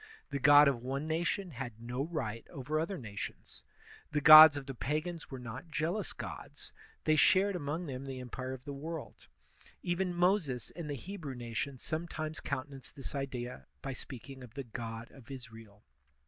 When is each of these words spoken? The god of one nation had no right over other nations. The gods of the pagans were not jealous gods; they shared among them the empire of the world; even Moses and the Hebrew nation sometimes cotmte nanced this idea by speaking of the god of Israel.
The 0.31 0.39
god 0.39 0.67
of 0.67 0.81
one 0.81 1.07
nation 1.07 1.51
had 1.51 1.79
no 1.79 2.05
right 2.07 2.43
over 2.49 2.79
other 2.79 2.97
nations. 2.97 3.61
The 4.11 4.19
gods 4.19 4.57
of 4.57 4.65
the 4.65 4.73
pagans 4.73 5.29
were 5.29 5.37
not 5.37 5.69
jealous 5.69 6.11
gods; 6.11 6.73
they 7.03 7.15
shared 7.15 7.55
among 7.55 7.85
them 7.85 8.05
the 8.05 8.19
empire 8.19 8.53
of 8.53 8.65
the 8.65 8.73
world; 8.73 9.27
even 9.83 10.11
Moses 10.11 10.71
and 10.71 10.89
the 10.89 10.95
Hebrew 10.95 11.35
nation 11.35 11.77
sometimes 11.77 12.41
cotmte 12.41 12.69
nanced 12.71 12.95
this 12.95 13.13
idea 13.13 13.67
by 13.83 13.93
speaking 13.93 14.41
of 14.41 14.55
the 14.55 14.63
god 14.63 15.11
of 15.11 15.29
Israel. 15.29 15.83